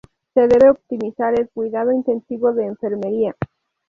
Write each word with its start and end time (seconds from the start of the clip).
Se 0.33 0.47
debe 0.47 0.71
optimizar 0.71 1.39
el 1.39 1.47
cuidado 1.53 1.91
intensivo 1.91 2.53
de 2.53 2.65
enfermería. 2.65 3.35